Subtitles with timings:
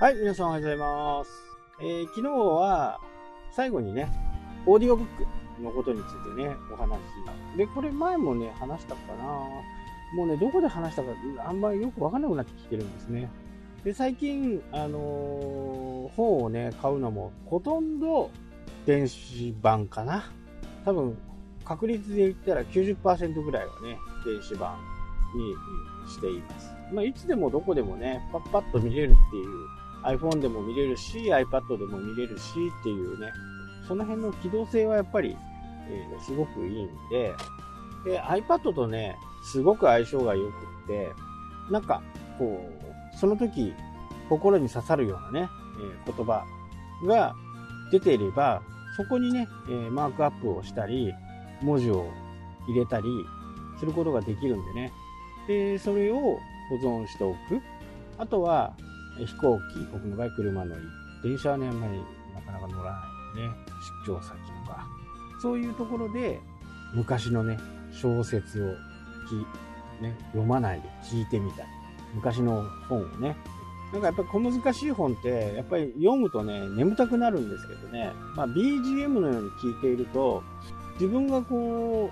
[0.00, 1.30] はい、皆さんおはようございます。
[1.80, 3.00] えー昨日は
[3.50, 4.08] 最後にね、
[4.64, 5.26] オーディオブック
[5.60, 7.00] のことについてね、お話。
[7.56, 9.24] で、これ前もね、話したかな。
[10.14, 11.08] もうね、どこで話したか、
[11.48, 13.28] あんまりよくわかんなくなってきてるんですね。
[13.82, 18.30] で、最近、あのー本をね、買うのも、ほとんど
[18.86, 20.30] 電子版かな。
[20.84, 21.18] 多分、
[21.64, 24.78] 確率で言ったら90%ぐらいはね、電子版
[25.34, 26.72] にしています。
[26.92, 33.32] まあ、いつでもどこでもね、パッパッと見れるっていう iPhone でも見れるし、iPad でも見れるしっていうね、
[33.86, 35.36] その辺の機動性はやっぱり、
[35.88, 37.34] えーすごくいいんで、
[38.04, 40.52] で、iPad とね、すごく相性が良くっ
[40.86, 41.12] て、
[41.70, 42.02] なんか、
[42.38, 42.60] こ
[43.14, 43.74] う、その時、
[44.28, 45.48] 心に刺さるようなね、
[46.06, 46.44] えー言葉
[47.06, 47.34] が
[47.90, 48.62] 出ていれば、
[48.96, 51.12] そこにね、えーマークアップをしたり、
[51.62, 52.08] 文字を
[52.68, 53.08] 入れたり
[53.78, 54.92] することができるんでね。
[55.46, 56.38] で、それを保
[56.82, 57.36] 存しておく。
[58.18, 58.74] あとは、
[59.26, 60.82] 飛行機、僕の場合車乗り。
[61.22, 61.98] 電車はね、あんまり
[62.34, 63.54] なかなか乗らないんでね。
[64.06, 64.86] 出張先とか。
[65.40, 66.40] そういうところで、
[66.94, 67.58] 昔のね、
[67.92, 68.74] 小説を
[69.28, 71.68] き、ね、読まないで聞いてみたり。
[72.14, 73.36] 昔の本をね。
[73.92, 78.12] なんかやっぱり小難しい本って、やっぱり読むとね、眠たくなるんですけどね。
[78.34, 80.42] まあ BGM のように聞いていると、
[80.94, 82.10] 自分がこ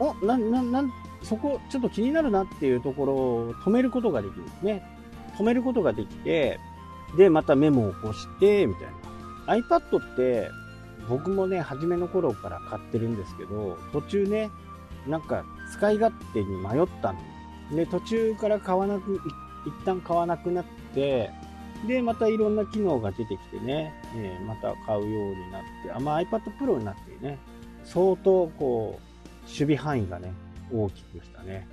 [0.00, 0.84] う、お、な、な、な、
[1.22, 4.82] そこちょっと気になるなっていうところを止めることができるんですね。
[5.40, 6.60] 止めることができて、
[7.16, 8.84] で、またメモを起こして、みたい
[9.46, 9.56] な。
[9.56, 10.50] iPad って、
[11.08, 14.50] 僕もね、初めの頃から買ってるんですけど、途中ね、
[15.08, 17.18] なんか使い勝手に迷ったの。
[17.74, 19.18] で、途中から買わなく、
[19.66, 21.30] 一旦買わなくなって、
[21.88, 27.38] で、またいろんな機能が出てきてね、えーまた買うようになって、あ、まあ iPad Pro になってね、
[27.84, 30.32] 相当こう、守備範囲がね、
[30.70, 31.66] 大きくしたね。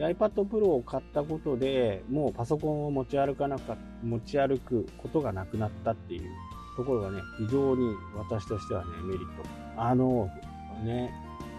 [0.00, 6.30] iPad Pro を買ったことで、もうパソコンを持ち歩かなか、持ち歩くことがなくなったっていう
[6.76, 9.42] ところがね、非常に私としてはね、メリット。
[9.76, 10.30] あの、
[10.84, 11.12] ね、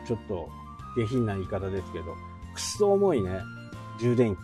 [0.08, 0.50] ちょっと
[0.96, 3.40] 下品な言い方ですけど、くっそ重いね、
[4.00, 4.40] 充電器、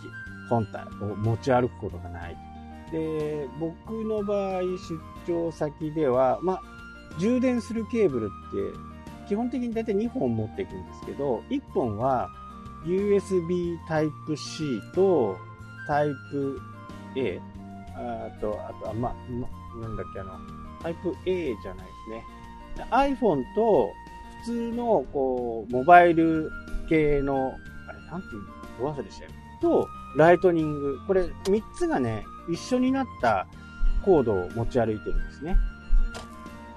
[0.50, 2.38] 本体を持ち歩くことがない。
[2.91, 4.78] で、僕の場合、出
[5.25, 6.62] 張先では、まあ、
[7.19, 8.29] 充電するケーブルっ
[8.74, 12.29] て、基本的に大体2本持っていくんですけど、1本は
[12.86, 15.38] USB Type-C と
[15.90, 17.42] Type-A、
[17.96, 19.48] あと、あと、あま、ま
[19.82, 20.40] なんだっけ、あの、
[20.82, 22.26] Type-A じゃないですね。
[22.92, 23.90] iPhone と
[24.44, 26.52] 普通の、こう、モバイル
[26.90, 27.54] 系の、
[27.88, 28.48] あれ、なんていうの？
[28.80, 29.32] ど忘れしたよ。
[29.62, 31.00] と、ライトニング。
[31.08, 33.48] これ、3つがね、一緒になった
[34.06, 35.58] コードを持ち歩いてるんですね。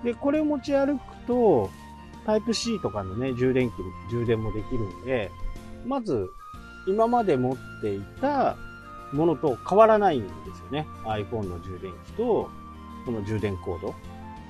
[0.03, 1.71] で、これを持ち歩くと、
[2.25, 3.75] タイプ C とかのね、充電器、
[4.11, 5.31] 充電もできるんで、
[5.87, 6.31] まず、
[6.87, 8.57] 今まで持っていた
[9.13, 10.87] ものと変わらないんですよね。
[11.05, 12.49] iPhone の充電器と、
[13.05, 13.95] この充電コード。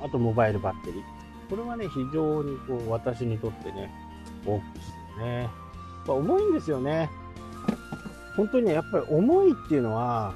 [0.02, 1.02] あと、モバイルバッテリー。
[1.48, 3.90] これはね、非常にこう、私にとってね、
[4.46, 5.42] 大きいね。
[5.42, 5.50] やっ
[6.06, 7.10] ぱ重いんですよね。
[8.36, 10.32] 本当にね、やっぱり重いっていうのは、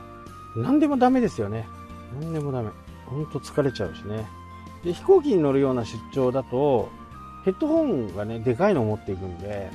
[0.57, 1.67] 何でもダメですよね。
[2.21, 2.71] 何でもダメ。
[3.07, 4.27] ほんと疲れちゃうしね。
[4.85, 6.89] で、飛行機に乗るような出張だと、
[7.45, 9.71] ヘッドホンがね、でかいのを持っていくんで、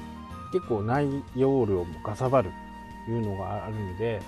[0.52, 2.52] 結構内容量もかさばる
[3.06, 4.22] というのがあるんで、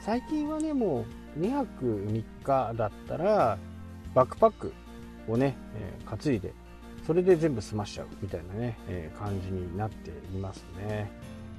[0.00, 1.04] 最近はね、も
[1.36, 3.58] う2泊3日だったら、
[4.14, 4.72] バックパック
[5.28, 6.52] をね、えー担いで、
[7.06, 11.10] それで全部済ましちゃうみたいなね、えー感じになっていますね。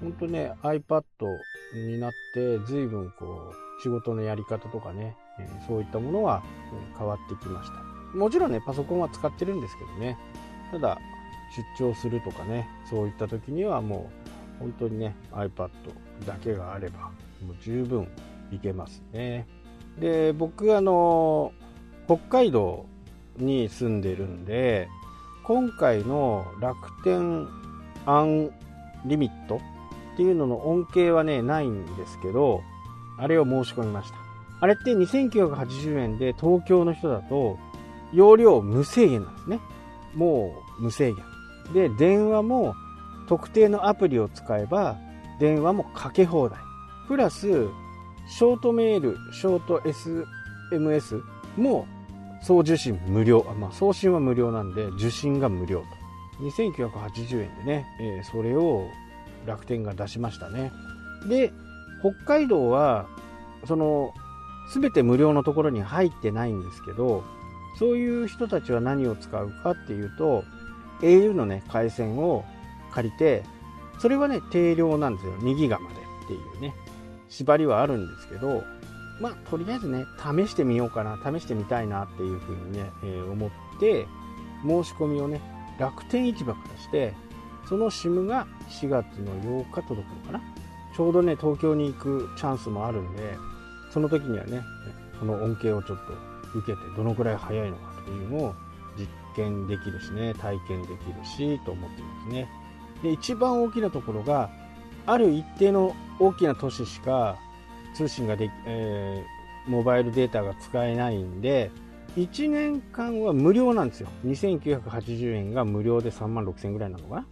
[0.02, 1.04] ほんとね、iPad
[1.74, 6.42] になって、随分こう、仕事のやり方とかね、えーそういったものは
[6.98, 8.18] 変わってきました。
[8.18, 10.18] もちろんね、パソコンは使ってるんですけどね、
[10.72, 10.98] ただ、
[11.78, 14.10] 出張するとかね、そういった時にはも
[14.60, 15.70] う、本当にね、iPad
[16.26, 17.00] だけがあれば、
[17.46, 18.08] もう十分
[18.52, 19.48] いけますね。
[20.00, 21.52] で、僕、あの、
[22.06, 22.86] 北海道
[23.38, 24.88] に住んでるんで、
[25.44, 27.48] 今回の楽天
[28.06, 28.52] アン
[29.06, 29.62] リミット
[30.14, 32.62] っていうのの恩恵はね、ないんですけど、
[33.18, 34.18] あれを申し込みました。
[34.60, 37.58] あれって2980円で東京の人だと、
[38.14, 39.60] 容量無制限なんですね。
[40.16, 41.24] もう無制限。
[41.74, 42.76] で、電話も
[43.28, 44.98] 特定のアプリを使えば、
[45.40, 46.60] 電話もかけ放題。
[47.08, 47.48] プラス、
[48.28, 51.22] ショートメール、ショート SMS
[51.56, 51.88] も
[52.42, 53.44] 送受信無料。
[53.60, 55.86] まあ、送信は無料なんで、受信が無料と。
[56.44, 58.88] 2980円でね、えーそれを
[59.46, 60.72] 楽天が出しましたね。
[61.28, 61.52] で、
[62.02, 63.08] 北海道は、
[63.66, 64.14] その、
[64.70, 67.24] すべて無料のところに入ってないんですけど、
[67.80, 70.44] そういう人たちは何を使うかっていうと、
[71.02, 72.44] au のね、回線を
[72.92, 73.44] 借りて、
[74.00, 75.34] それはね、定量なんですよ。
[75.40, 76.74] 2ギガまでっていうね、
[77.30, 78.64] 縛りはあるんですけど、
[79.20, 83.50] まあ、とりあえずね、試してみようかな、試してみたいなっていうふうにね、えー、思っ
[83.80, 84.06] て、
[84.64, 85.42] 申し込みをね、
[85.80, 87.14] 楽天市場からして、
[87.68, 89.34] その SIM が4月の
[89.64, 90.02] 8日届くの
[90.32, 90.42] かな。
[90.96, 93.38] ちょうどね、東京に行くチャンスもあるんで、
[93.92, 94.62] その時にはね、
[95.20, 95.98] その恩恵をちょっ
[96.54, 98.56] と受けて、どのくらい早いのかというのを
[99.68, 102.48] できるしね、体験できるし、と思ってますね。
[103.04, 104.50] で、一番大きなところが、
[105.06, 107.38] ある一定の大きな都市しか
[107.94, 111.72] 通信ができ、えー、モバイルデータが使えないんで、
[112.18, 114.10] 1年間は無料なんですよ。
[114.26, 117.26] 2980円が無料で3万6000円ぐらいなのかな。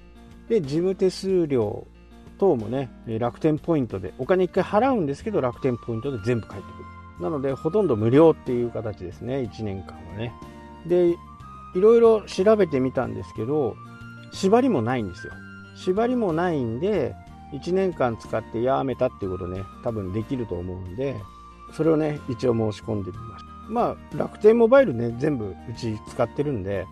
[0.47, 1.87] で、事務手数料
[2.37, 7.23] 等もね、楽天ポイントで、お金1回払うんですけど、楽天ポイントで全部返ってくる。
[7.23, 10.33] なので、ほとんど無料っていう形ですね、1年間はね。
[10.85, 11.15] で、
[11.75, 13.75] いろいろ調べてみたんですけど、
[14.31, 15.33] 縛りもないんですよ。
[15.75, 17.15] 縛りもないんで、
[17.53, 21.15] 1年間使ってやめたっていうことね、多分できると思うんで、
[21.73, 23.51] それをね、一応申し込んでみました。
[23.69, 26.85] まあ、楽天モバイルね、全部うち使ってるんで、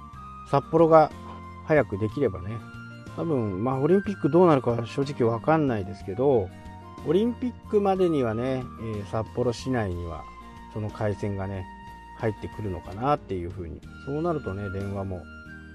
[0.50, 1.12] 札幌が
[1.66, 2.58] 早くできればね、
[3.16, 6.50] 多分、まあ、オリンピックどうなるか正直わかんないですけど、
[7.06, 10.24] オリンピックまでにはね、え、札幌市内には、
[10.74, 11.66] その回線がね、
[12.18, 13.82] 入ってくるのかなっていう風に。
[14.06, 15.24] そうなるとね、電話も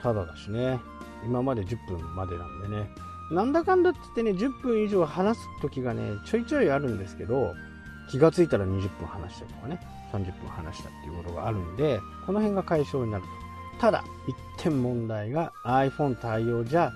[0.03, 0.81] タダだしね、
[1.25, 2.91] 今まで10分までなんでね、
[3.31, 7.55] なんだかんだって言ってね、10分以上話す時がね、ちょいちょいあるんですけど、
[8.11, 9.81] 気がついたら20分話したりとかね、
[10.13, 13.29] 30分話したっていうことがあるんで、この辺が解消になると。
[13.81, 16.93] ただ、一点問題が iPhone 対応じゃ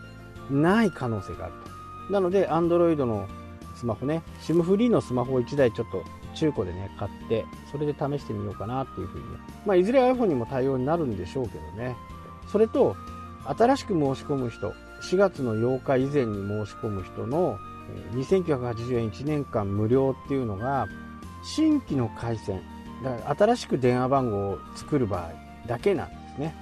[0.51, 1.55] ない可能性がある
[2.09, 2.13] と。
[2.13, 3.29] なので、Android の
[3.77, 6.03] スマホね、SIM フリーのスマホを1台ちょっと
[6.43, 9.39] 中古でね、買って、それで試してみようかなっていうふうにね。
[9.65, 11.95] まあ、いずれ iPhone にも対応になるんでしょうけどね。
[12.51, 12.97] それと、
[13.45, 17.59] 新しく申し込む人、4月の8日以前に申し込む人の
[18.15, 20.89] 2980円1年間無料っていうのが、
[21.45, 22.61] 新規の回線、
[23.05, 25.33] だから新しく電話番号を作る場合
[25.69, 26.55] だけなんですね。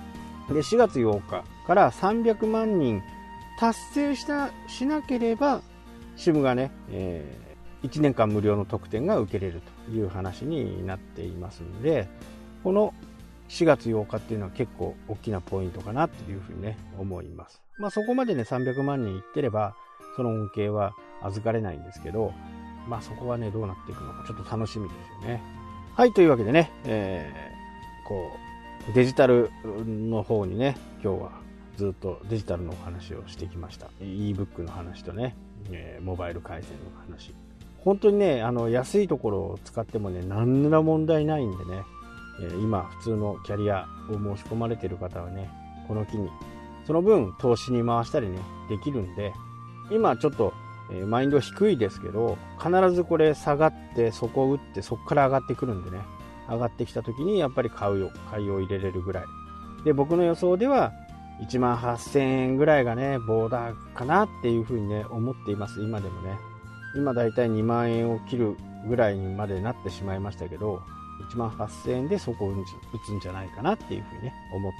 [0.49, 3.03] で、4月8日から300万人
[3.59, 5.63] 達成したしなければ
[6.17, 7.50] SIM がね、えー、
[7.83, 12.09] 1年間無料の特典が受けれるという話になっていますので
[12.63, 12.95] この
[13.49, 19.75] 4月8日っていうのは結構大きなポイントかなっていうふうにね思いますまあそこまでね300万人いってれば
[20.17, 20.93] その恩恵は
[21.23, 22.33] 預かれないんですけど
[22.89, 25.43] まあそこはねどうなっていくのかちょっと楽しみですよね
[25.95, 28.31] はいというわけでね、えー、こ
[28.91, 29.51] うデジタル
[29.87, 31.51] の方にね今日は
[31.81, 33.89] ずっとデジタルのお話をしてきました。
[34.01, 35.35] ebook の話とね、
[35.71, 37.35] えー、モバイル回線の話。
[37.85, 41.83] 本当にね、あの、安いところを使ってもね、何ら問題ないんでね、
[42.43, 45.51] え、今、普通のキャリアを申し込まれている方はね、
[45.89, 46.29] この機に、
[46.87, 48.39] その分、投資に回したりね、
[48.69, 49.33] できるんで、
[49.91, 50.53] 今ちょっと、
[50.93, 56.01] え、マインド低いですけど、必ずこれ下がって、そこを打って、そこから上がってくるんでね、
[56.49, 59.25] 上がってきた時にやっぱり買うよ、買いを入れれるぐらい。
[59.85, 60.93] で、僕の予想では、
[61.41, 66.50] 1万8000円ぐらいがね、ボーダーかなっていうふうにね、思っています、今でもね。
[66.95, 68.57] 今だいたい2万円を切る
[68.89, 70.83] ぐらいにまでなってしまいましたけど、
[71.31, 72.55] 1万8000円でそこを打
[73.07, 74.73] つんじゃないかなっていうふうにね、思っ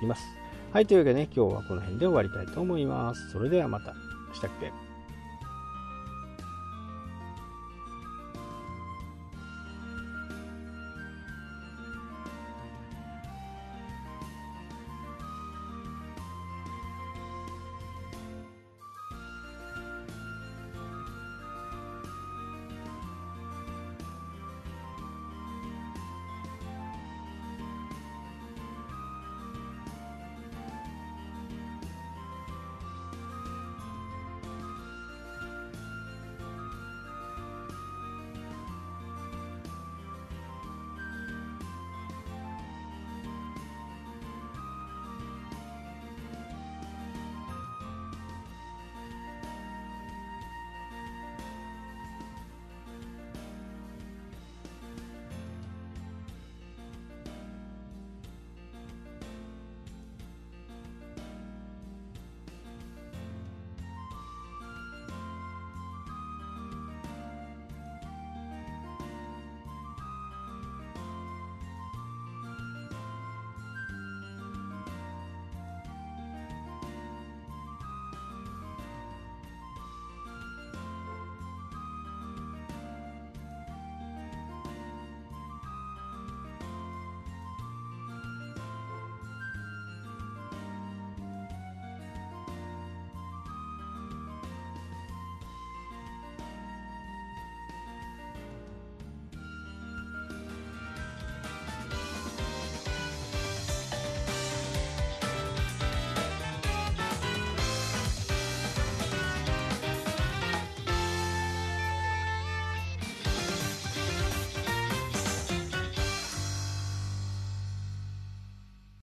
[0.00, 0.24] ています。
[0.72, 3.30] はい、というわけでね、今日はこの辺で終わりたいと思います。
[3.30, 3.94] それではまた。
[4.34, 4.85] したっけ